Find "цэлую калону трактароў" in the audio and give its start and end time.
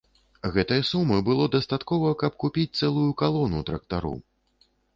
2.79-4.17